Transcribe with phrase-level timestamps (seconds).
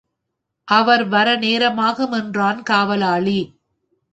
[0.67, 3.39] அவர் வர நேரமாகும் என்றான் காவலாளி.